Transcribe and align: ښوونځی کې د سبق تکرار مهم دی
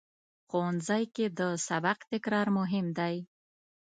ښوونځی 0.49 1.03
کې 1.15 1.25
د 1.39 1.41
سبق 1.67 1.99
تکرار 2.11 2.47
مهم 2.57 2.85
دی 2.99 3.15